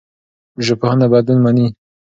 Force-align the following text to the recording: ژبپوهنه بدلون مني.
ژبپوهنه 0.65 1.05
بدلون 1.11 1.39
مني. 1.45 1.67